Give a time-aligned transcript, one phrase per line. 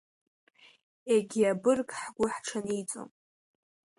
[1.13, 3.09] Егьи абырг ҳгәы ҳҽаниҵон…